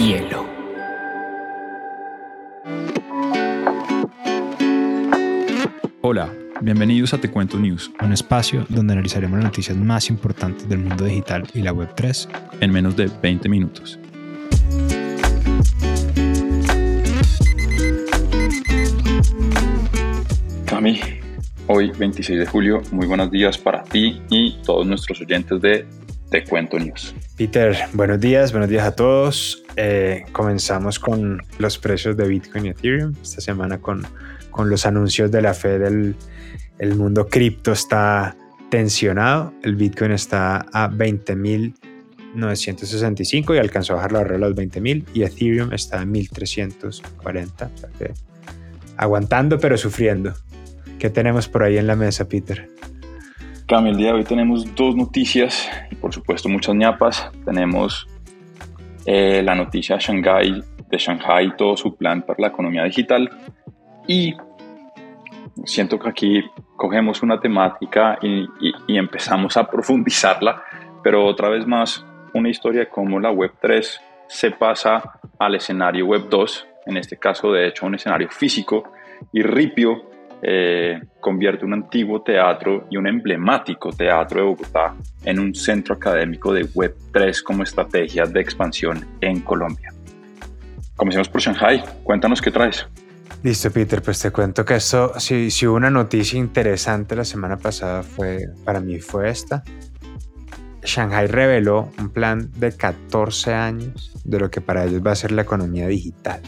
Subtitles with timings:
[0.00, 0.46] hielo.
[6.00, 6.32] Hola,
[6.62, 11.04] bienvenidos a Te Cuento News, un espacio donde analizaremos las noticias más importantes del mundo
[11.04, 12.28] digital y la Web3
[12.60, 13.98] en menos de 20 minutos.
[20.64, 20.98] Cami,
[21.66, 25.86] hoy 26 de julio, muy buenos días para ti y todos nuestros oyentes de
[26.30, 27.14] Te Cuento News.
[27.36, 29.64] Peter, buenos días, buenos días a todos.
[29.74, 33.14] Eh, comenzamos con los precios de Bitcoin y Ethereum.
[33.20, 34.06] Esta semana con,
[34.50, 36.14] con los anuncios de la Fed, el,
[36.78, 38.36] el mundo cripto está
[38.70, 39.52] tensionado.
[39.64, 45.24] El Bitcoin está a 20.965 y alcanzó a bajar la barrera de los 20.000 y
[45.24, 47.70] Ethereum está en 1.340.
[48.96, 50.32] aguantando pero sufriendo.
[51.00, 52.68] ¿Qué tenemos por ahí en la mesa, Peter?
[53.70, 57.30] Cami, el día de hoy tenemos dos noticias y por supuesto muchas ñapas.
[57.44, 58.04] Tenemos
[59.06, 63.30] eh, la noticia de Shanghai, de Shanghai y todo su plan para la economía digital.
[64.08, 64.34] Y
[65.64, 66.42] siento que aquí
[66.74, 68.44] cogemos una temática y,
[68.88, 70.64] y empezamos a profundizarla,
[71.04, 72.04] pero otra vez más
[72.34, 77.52] una historia de cómo la Web3 se pasa al escenario Web 2, en este caso
[77.52, 78.90] de hecho un escenario físico,
[79.32, 80.09] y Ripio
[80.42, 86.52] eh, convierte un antiguo teatro y un emblemático teatro de Bogotá en un centro académico
[86.52, 89.92] de Web3 como estrategia de expansión en Colombia.
[90.96, 91.82] Comencemos por Shanghai.
[92.02, 92.86] Cuéntanos qué traes.
[93.42, 98.02] Listo, Peter, pues te cuento que esto, si, si una noticia interesante la semana pasada,
[98.02, 99.62] fue, para mí fue esta.
[100.82, 105.32] Shanghai reveló un plan de 14 años de lo que para ellos va a ser
[105.32, 106.40] la economía digital.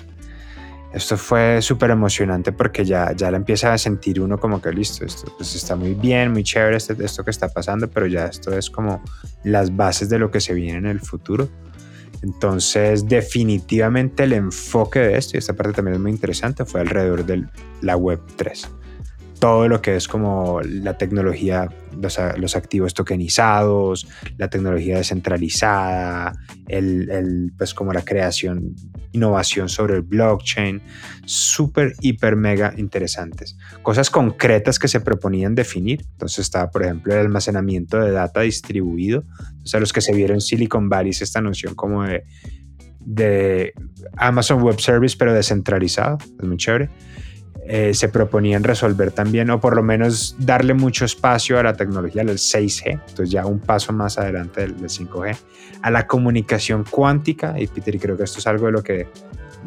[0.93, 5.07] Esto fue súper emocionante porque ya, ya la empieza a sentir uno como que listo,
[5.07, 8.57] esto pues está muy bien, muy chévere esto, esto que está pasando, pero ya esto
[8.57, 9.03] es como
[9.43, 11.49] las bases de lo que se viene en el futuro.
[12.23, 17.25] Entonces, definitivamente el enfoque de esto, y esta parte también es muy interesante, fue alrededor
[17.25, 17.47] de
[17.81, 18.69] la Web 3
[19.43, 21.69] todo lo que es como la tecnología,
[22.01, 24.07] los, activos tokenizados,
[24.39, 26.33] la tecnología descentralizada,
[26.69, 28.77] el, pues como la creación,
[29.11, 30.81] innovación sobre el blockchain,
[31.25, 33.59] súper, hiper, mega interesantes.
[33.83, 36.05] Cosas concretas que se proponían definir.
[36.13, 39.25] Entonces estaba, por ejemplo, el almacenamiento de data distribuido.
[39.65, 42.23] O sea, los que se vieron Silicon Valley, esta noción como de,
[43.01, 43.73] de
[44.17, 46.19] Amazon Web Service, pero descentralizado.
[46.39, 46.91] Es muy chévere
[47.65, 52.25] eh, se proponían resolver también, o por lo menos darle mucho espacio a la tecnología
[52.25, 55.37] del 6G, entonces ya un paso más adelante del, 5G,
[55.81, 59.07] a la comunicación cuántica, y Peter, creo que esto es algo de lo que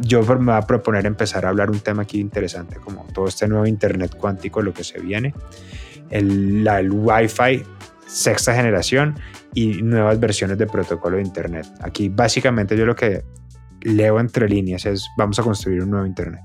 [0.02, 3.48] yo me voy a proponer empezar a hablar un tema aquí interesante, como todo este
[3.48, 5.34] nuevo Internet cuántico, lo que se viene,
[6.10, 7.64] el, la, el Wi-Fi
[8.08, 9.16] sexta generación
[9.54, 11.66] y nuevas versiones de protocolo de Internet.
[11.82, 13.24] Aquí básicamente yo lo que
[13.82, 16.42] leo entre líneas es vamos a construir un nuevo Internet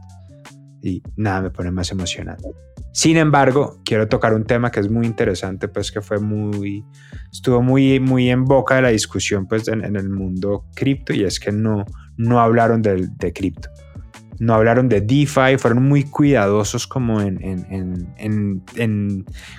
[0.82, 2.48] y nada me pone más emocionante.
[2.92, 6.84] Sin embargo, quiero tocar un tema que es muy interesante, pues que fue muy,
[7.32, 11.38] estuvo muy, muy en boca de la discusión pues en, el mundo cripto y es
[11.38, 11.84] que no,
[12.16, 13.68] no hablaron de, cripto.
[14.40, 18.64] No hablaron de DeFi, fueron muy cuidadosos como en,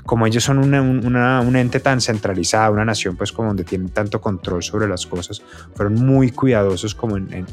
[0.06, 3.90] como ellos son una, una, un ente tan centralizado, una nación pues como donde tienen
[3.90, 5.42] tanto control sobre las cosas,
[5.76, 7.46] fueron muy cuidadosos como en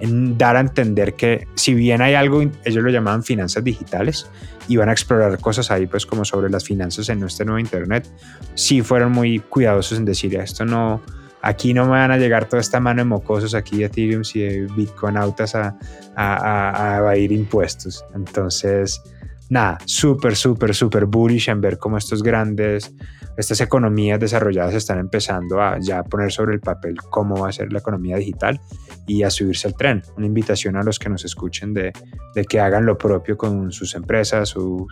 [0.00, 4.26] en dar a entender que si bien hay algo, ellos lo llamaban finanzas digitales,
[4.68, 8.10] y van a explorar cosas ahí pues como sobre las finanzas en nuestro nuevo Internet,
[8.54, 11.02] sí fueron muy cuidadosos en decir esto no,
[11.42, 14.40] aquí no me van a llegar toda esta mano de mocosos aquí de Ethereum y
[14.40, 15.76] de Bitcoin autas a,
[16.16, 18.04] a, a evadir impuestos.
[18.14, 19.02] Entonces,
[19.50, 22.94] nada, súper, súper, súper bullish en ver cómo estos grandes
[23.36, 27.72] estas economías desarrolladas están empezando a ya poner sobre el papel cómo va a ser
[27.72, 28.60] la economía digital
[29.06, 30.02] y a subirse al tren.
[30.16, 31.92] Una invitación a los que nos escuchen de,
[32.34, 34.86] de que hagan lo propio con sus empresas, su,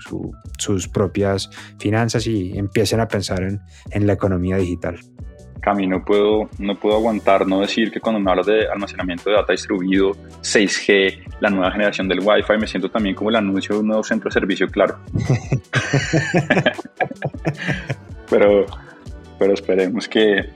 [0.59, 3.61] sus propias finanzas y empiecen a pensar en,
[3.91, 4.99] en la economía digital.
[5.63, 9.37] Cami, no puedo, no puedo aguantar no decir que cuando me hablas de almacenamiento de
[9.37, 10.11] data distribuido,
[10.41, 14.03] 6G, la nueva generación del Wi-Fi, me siento también como el anuncio de un nuevo
[14.03, 14.99] centro de servicio, claro.
[18.33, 18.65] pero,
[19.39, 20.49] pero esperemos que,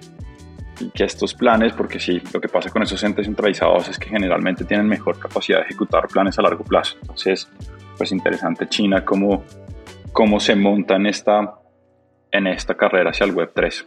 [0.94, 4.64] que estos planes, porque sí, lo que pasa con esos entes centralizados es que generalmente
[4.64, 6.96] tienen mejor capacidad de ejecutar planes a largo plazo.
[7.02, 7.46] Entonces,
[7.99, 9.44] pues interesante China cómo,
[10.11, 11.55] cómo se monta en esta,
[12.32, 13.87] en esta carrera hacia el Web 3.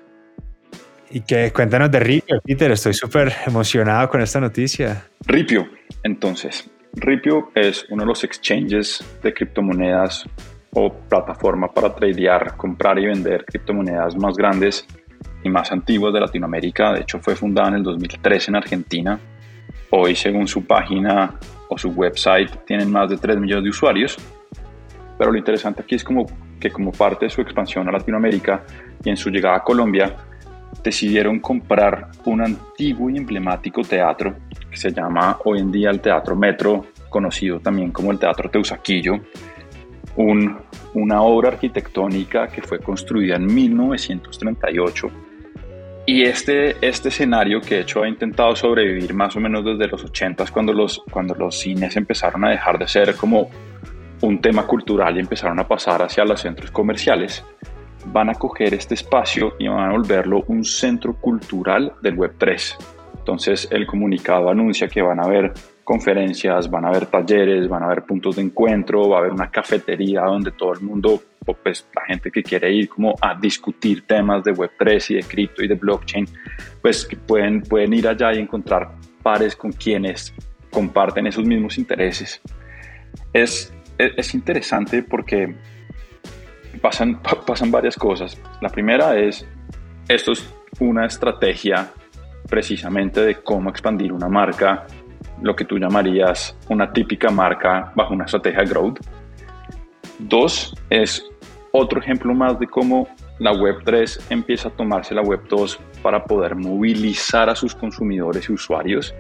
[1.10, 5.08] Y que cuéntanos de Ripio, Peter, estoy súper emocionado con esta noticia.
[5.26, 5.68] Ripio,
[6.04, 10.28] entonces, Ripio es uno de los exchanges de criptomonedas
[10.74, 14.86] o plataforma para tradear, comprar y vender criptomonedas más grandes
[15.44, 16.94] y más antiguas de Latinoamérica.
[16.94, 19.20] De hecho, fue fundada en el 2003 en Argentina.
[19.92, 21.34] Hoy, según su página
[21.70, 24.18] o su website, tienen más de 3 millones de usuarios.
[25.18, 26.26] Pero lo interesante aquí es como
[26.60, 28.64] que como parte de su expansión a Latinoamérica
[29.04, 30.16] y en su llegada a Colombia,
[30.84, 34.36] decidieron comprar un antiguo y emblemático teatro
[34.70, 39.14] que se llama hoy en día el Teatro Metro, conocido también como el Teatro Teusaquillo,
[40.16, 40.58] un,
[40.94, 45.10] una obra arquitectónica que fue construida en 1938.
[46.06, 50.04] Y este, este escenario que de hecho ha intentado sobrevivir más o menos desde los
[50.04, 53.50] 80 cuando los, cuando los cines empezaron a dejar de ser como
[54.22, 57.46] un tema cultural y empezaron a pasar hacia los centros comerciales,
[58.08, 62.76] van a coger este espacio y van a volverlo un centro cultural del Web3.
[63.20, 65.54] Entonces el comunicado anuncia que van a haber
[65.90, 69.50] conferencias, van a haber talleres, van a haber puntos de encuentro, va a haber una
[69.50, 71.20] cafetería donde todo el mundo,
[71.64, 75.64] pues la gente que quiere ir como a discutir temas de Web3 y de cripto
[75.64, 76.28] y de blockchain,
[76.84, 78.92] pues pueden, pueden ir allá y encontrar
[79.24, 80.32] pares con quienes
[80.70, 82.40] comparten esos mismos intereses.
[83.34, 85.56] Es, es interesante porque
[86.84, 88.40] pasan, pasan varias cosas.
[88.62, 89.44] La primera es,
[90.08, 91.92] esto es una estrategia
[92.48, 94.86] precisamente de cómo expandir una marca,
[95.42, 99.00] lo que tú llamarías una típica marca bajo una estrategia de growth.
[100.20, 101.26] Dos, es
[101.72, 103.08] otro ejemplo más de cómo
[103.40, 109.14] la Web3 empieza a tomarse la Web2 para poder movilizar a sus consumidores y usuarios.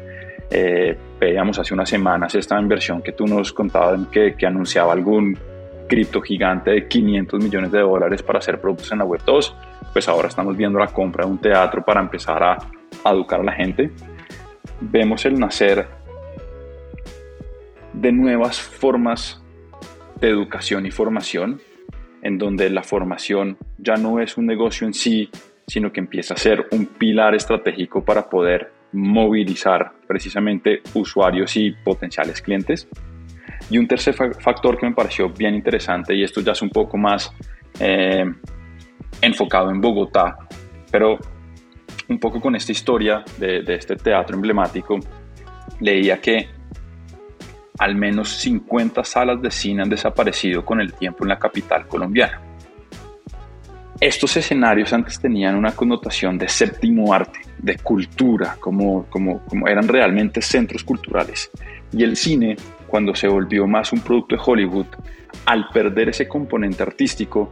[0.51, 5.37] Eh, veíamos hace unas semanas esta inversión que tú nos contabas que, que anunciaba algún
[5.89, 9.55] cripto gigante de 500 millones de dólares para hacer productos en la web 2,
[9.91, 12.57] pues ahora estamos viendo la compra de un teatro para empezar a,
[13.05, 13.91] educar a la gente.
[14.79, 15.87] Vemos el nacer
[17.99, 19.41] de nuevas formas
[20.21, 21.61] de educación y formación,
[22.21, 25.29] en donde la formación ya no es un negocio en sí,
[25.67, 32.41] sino que empieza a ser un pilar estratégico para poder movilizar precisamente usuarios y potenciales
[32.41, 32.87] clientes.
[33.69, 36.97] Y un tercer factor que me pareció bien interesante, y esto ya es un poco
[36.97, 37.31] más
[37.79, 38.25] eh,
[39.21, 40.37] enfocado en Bogotá,
[40.89, 41.19] pero
[42.07, 44.97] un poco con esta historia de, de este teatro emblemático,
[45.81, 46.58] leía que
[47.79, 52.41] al menos 50 salas de cine han desaparecido con el tiempo en la capital colombiana.
[53.99, 59.87] Estos escenarios antes tenían una connotación de séptimo arte, de cultura, como, como, como eran
[59.87, 61.51] realmente centros culturales.
[61.91, 62.55] Y el cine
[62.87, 64.87] cuando se volvió más un producto de Hollywood,
[65.45, 67.51] al perder ese componente artístico,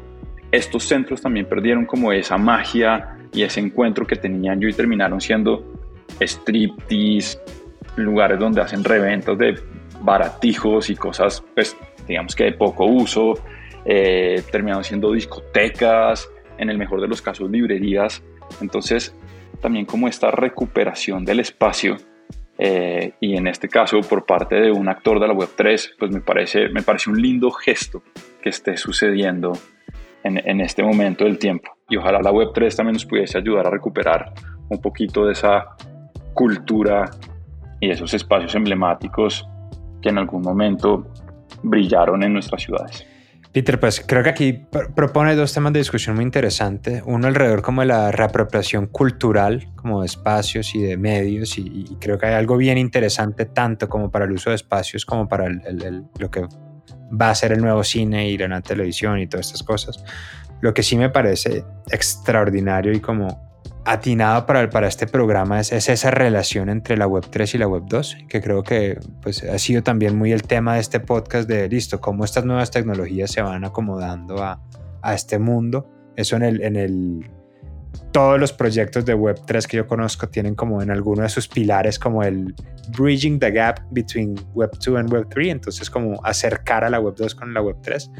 [0.51, 5.21] estos centros también perdieron como esa magia y ese encuentro que tenían yo y terminaron
[5.21, 5.63] siendo
[6.19, 7.39] striptease,
[7.97, 9.59] lugares donde hacen reventas de
[10.01, 11.77] baratijos y cosas, pues
[12.07, 13.33] digamos que de poco uso,
[13.85, 18.23] eh, terminaron siendo discotecas, en el mejor de los casos librerías.
[18.61, 19.15] Entonces,
[19.61, 21.97] también como esta recuperación del espacio
[22.57, 26.21] eh, y en este caso por parte de un actor de la Web3, pues me
[26.21, 28.03] parece, me parece un lindo gesto
[28.41, 29.53] que esté sucediendo
[30.23, 31.71] en, en este momento del tiempo.
[31.89, 34.33] Y ojalá la Web3 también nos pudiese ayudar a recuperar
[34.69, 35.75] un poquito de esa
[36.33, 37.11] cultura
[37.79, 39.47] y esos espacios emblemáticos
[40.07, 41.07] en algún momento
[41.63, 43.05] brillaron en nuestras ciudades.
[43.51, 44.53] Peter, pues creo que aquí
[44.95, 47.01] propone dos temas de discusión muy interesantes.
[47.05, 52.19] Uno alrededor como de la reapropiación cultural, como de espacios y de medios, y, creo
[52.19, 56.29] que hay algo bien interesante tanto como para el uso de espacios como para lo
[56.29, 56.45] que
[57.19, 60.03] va a ser el nuevo cine y la televisión y todas estas cosas.
[60.61, 63.46] Lo que sí me parece extraordinario y como
[63.87, 67.83] atinado para, para este programa es, esa relación entre la Web 3 y la Web
[67.87, 71.69] 2, que creo que pues, ha sido también muy el tema de este podcast de,
[71.69, 74.61] listo, cómo estas nuevas tecnologías se van acomodando a,
[75.01, 75.89] a este mundo.
[76.17, 77.31] Eso en el, en el,
[78.11, 81.47] todos los proyectos de Web 3 que yo conozco tienen como en alguno de sus
[81.47, 82.53] pilares como el
[82.97, 87.15] bridging the gap between Web 2 and Web 3, entonces como acercar a la Web
[87.15, 88.11] 2 con la Web 3.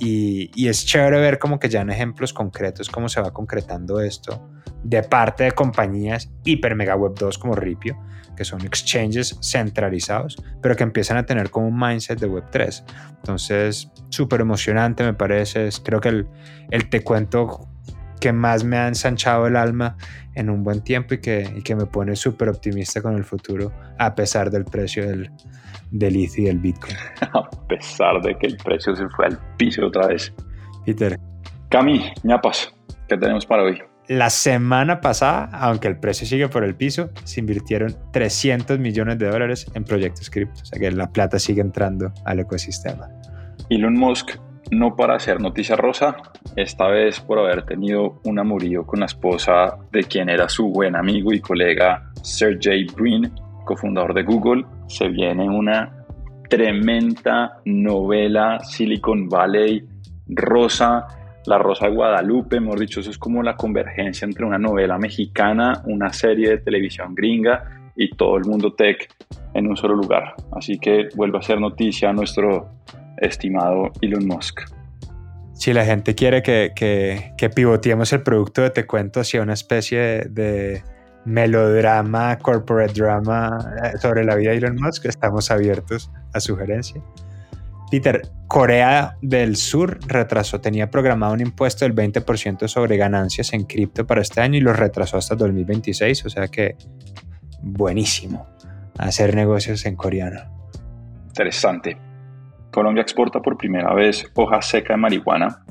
[0.00, 4.00] Y, y es chévere ver como que ya en ejemplos concretos cómo se va concretando
[4.00, 4.50] esto
[4.84, 7.98] de parte de compañías hiper mega web 2 como Ripio,
[8.36, 12.84] que son exchanges centralizados, pero que empiezan a tener como un mindset de web 3.
[13.16, 15.68] Entonces, súper emocionante me parece.
[15.82, 16.28] Creo que el,
[16.70, 17.68] el, te cuento
[18.20, 19.96] que más me ha ensanchado el alma
[20.34, 23.72] en un buen tiempo y que, y que me pone súper optimista con el futuro,
[23.98, 25.30] a pesar del precio del,
[25.90, 26.96] del ETH y del Bitcoin.
[27.34, 30.32] A pesar de que el precio se fue al piso otra vez.
[30.84, 31.18] Peter.
[31.70, 32.74] Cami, ñapas,
[33.08, 33.82] ¿qué tenemos para hoy?
[34.08, 39.28] La semana pasada, aunque el precio sigue por el piso, se invirtieron 300 millones de
[39.28, 43.08] dólares en proyectos cripto, o sea que la plata sigue entrando al ecosistema.
[43.70, 44.36] Elon Musk
[44.70, 46.16] no para hacer noticia rosa,
[46.56, 50.96] esta vez por haber tenido un amorío con la esposa de quien era su buen
[50.96, 53.32] amigo y colega Sergey Brin,
[53.64, 56.04] cofundador de Google, se viene una
[56.48, 59.86] tremenda novela Silicon Valley
[60.28, 61.06] rosa,
[61.46, 65.82] la Rosa de Guadalupe, mejor dicho, eso es como la convergencia entre una novela mexicana,
[65.86, 69.08] una serie de televisión gringa y todo el mundo tech
[69.54, 70.34] en un solo lugar.
[70.52, 72.68] Así que vuelve a ser noticia nuestro
[73.18, 74.62] estimado Elon Musk.
[75.52, 79.52] Si la gente quiere que, que, que pivoteemos el producto de Te Cuento hacia una
[79.52, 80.82] especie de,
[81.24, 87.00] melodrama, corporate drama eh, sobre la vida de Elon Musk, estamos abiertos a sugerencia.
[87.94, 94.04] Peter, Corea del Sur retrasó, tenía programado un impuesto del 20% sobre ganancias en cripto
[94.04, 96.74] para este año y lo retrasó hasta 2026, o sea que
[97.62, 98.48] buenísimo
[98.98, 100.40] hacer negocios en coreano.
[101.28, 101.96] Interesante.
[102.72, 105.64] Colombia exporta por primera vez hoja seca de marihuana.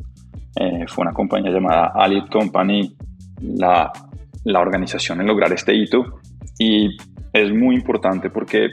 [0.55, 2.95] Eh, fue una compañía llamada Allied Company
[3.41, 3.91] la,
[4.45, 6.21] la organización en lograr este hito
[6.57, 6.95] y
[7.33, 8.69] es muy importante porque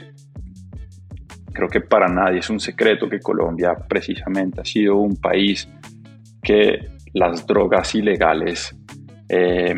[1.53, 5.67] creo que para nadie es un secreto que Colombia precisamente ha sido un país
[6.41, 8.75] que las drogas ilegales
[9.29, 9.75] eh,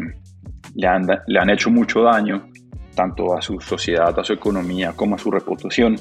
[0.76, 2.50] le, han, le han hecho mucho daño
[2.96, 5.96] tanto a su sociedad, a su economía como a su reputación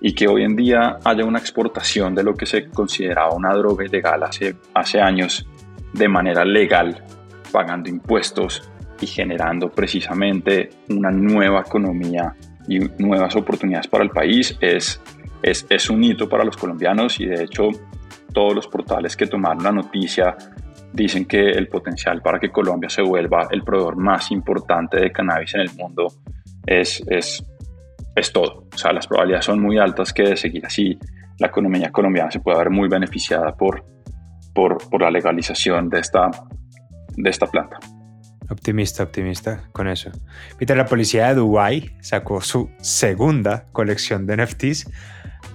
[0.00, 3.84] y que hoy en día haya una exportación de lo que se consideraba una droga
[3.84, 5.46] ilegal hace, hace años
[5.92, 7.04] de manera legal,
[7.52, 8.70] pagando impuestos
[9.00, 12.34] y generando precisamente una nueva economía
[12.68, 15.00] y nuevas oportunidades para el país es,
[15.42, 17.70] es, es un hito para los colombianos y de hecho
[18.32, 20.36] todos los portales que tomaron la noticia
[20.92, 25.54] dicen que el potencial para que Colombia se vuelva el proveedor más importante de cannabis
[25.54, 26.08] en el mundo
[26.66, 27.44] es, es,
[28.14, 28.66] es todo.
[28.72, 30.98] O sea, las probabilidades son muy altas que de seguir así
[31.38, 33.84] la economía colombiana se pueda ver muy beneficiada por,
[34.54, 36.30] por, por la legalización de esta,
[37.16, 37.78] de esta planta.
[38.50, 40.10] Optimista, optimista con eso.
[40.58, 44.90] Peter, la policía de Dubái sacó su segunda colección de NFTs,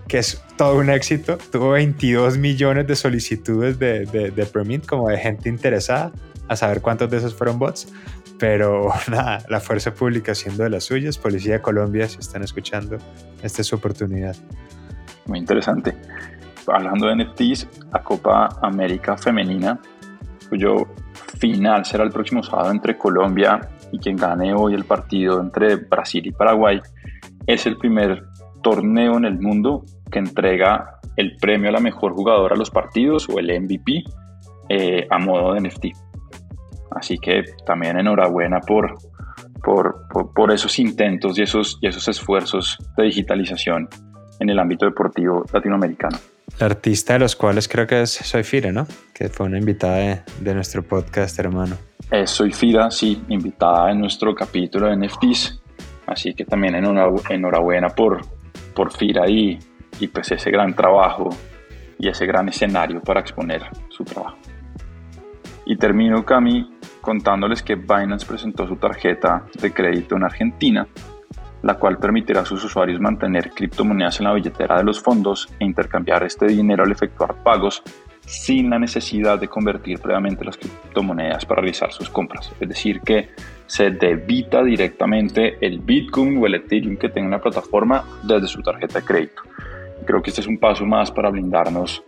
[0.07, 1.37] que es todo un éxito.
[1.51, 6.13] Tuvo 22 millones de solicitudes de, de, de permit, como de gente interesada,
[6.47, 7.91] a saber cuántos de esos fueron bots.
[8.39, 11.17] Pero nada, la fuerza pública haciendo de las suyas.
[11.17, 12.97] Policía de Colombia, si están escuchando,
[13.43, 14.35] esta es su oportunidad.
[15.25, 15.95] Muy interesante.
[16.67, 19.79] Hablando de NFTs, la Copa América Femenina,
[21.39, 23.59] final será el próximo sábado entre Colombia
[23.91, 26.81] y quien gane hoy el partido entre Brasil y Paraguay,
[27.47, 28.23] es el primer
[28.61, 33.29] torneo en el mundo que entrega el premio a la mejor jugadora a los partidos
[33.29, 34.03] o el MVP
[34.69, 35.85] eh, a modo de NFT.
[36.91, 38.95] Así que también enhorabuena por,
[39.63, 43.87] por, por, por, esos intentos y esos, y esos esfuerzos de digitalización
[44.39, 46.17] en el ámbito deportivo latinoamericano.
[46.59, 48.87] La artista de los cuales creo que es Soy Fira, ¿no?
[49.13, 51.77] Que fue una invitada de, nuestro podcast, hermano.
[52.11, 55.61] Eh, Soy Fira, sí, invitada en nuestro capítulo de NFTs.
[56.07, 58.21] Así que también enhorabuena por,
[58.73, 59.59] por Fira y,
[59.99, 61.29] y pues ese gran trabajo
[61.97, 64.37] y ese gran escenario para exponer su trabajo.
[65.65, 70.87] Y termino, Cami, contándoles que Binance presentó su tarjeta de crédito en Argentina
[71.65, 75.65] la cual permitirá a sus usuarios mantener criptomonedas en la billetera de los fondos e
[75.65, 77.81] intercambiar este dinero al efectuar pagos
[78.23, 82.51] sin la necesidad de convertir previamente las criptomonedas para realizar sus compras.
[82.59, 83.29] Es decir, que
[83.65, 88.99] se debita directamente el Bitcoin o el Ethereum que tenga una plataforma desde su tarjeta
[88.99, 89.41] de crédito.
[90.05, 92.03] Creo que este es un paso más para blindarnos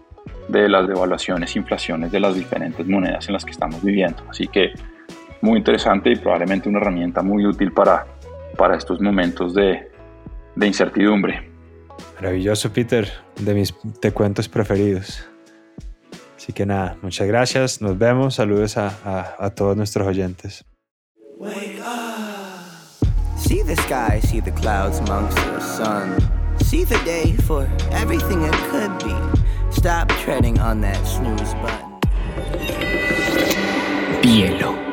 [0.48, 4.22] de las devaluaciones inflaciones de las diferentes monedas en las que estamos viviendo.
[4.30, 4.74] Así que
[5.42, 8.06] muy interesante y probablemente una herramienta muy útil para
[8.58, 9.90] para estos momentos de,
[10.56, 11.50] de incertidumbre.
[12.16, 13.08] Maravilloso, Peter,
[13.40, 15.24] de mis te cuentos preferidos.
[16.36, 20.66] Así que nada, muchas gracias, nos vemos, saludos a, a, a todos nuestros oyentes.
[21.38, 23.08] Wake up.
[23.38, 26.16] See the sky, see the clouds amongst the sun.
[26.64, 29.14] See the day for everything it could be.
[29.72, 32.00] Stop treading on that snooze button.
[34.22, 34.87] Bielo.